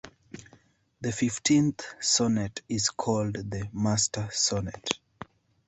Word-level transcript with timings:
The 1.01 1.11
fifteenth 1.11 1.85
sonnet 2.03 2.63
is 2.67 2.89
called 2.89 3.35
the 3.35 3.69
Mastersonnet. 3.71 4.97